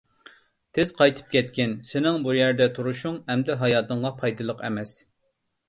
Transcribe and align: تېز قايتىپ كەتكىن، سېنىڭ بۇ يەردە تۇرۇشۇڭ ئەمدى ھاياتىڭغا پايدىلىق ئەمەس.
تېز 0.77 0.93
قايتىپ 1.01 1.27
كەتكىن، 1.35 1.75
سېنىڭ 1.91 2.17
بۇ 2.29 2.35
يەردە 2.37 2.69
تۇرۇشۇڭ 2.79 3.21
ئەمدى 3.29 3.61
ھاياتىڭغا 3.63 4.15
پايدىلىق 4.25 4.67
ئەمەس. 4.69 4.99